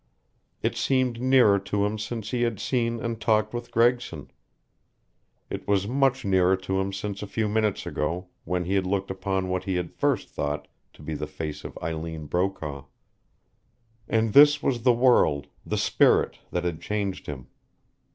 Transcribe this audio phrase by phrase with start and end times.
[0.63, 4.31] It seemed nearer to him since he had seen and talked with Gregson.
[5.47, 9.11] It was much nearer to him since a few minutes ago, when he had looked
[9.11, 12.85] upon what he had first thought to be the face of Eileen Brokaw.
[14.09, 17.49] And this was the world the spirit that had changed him.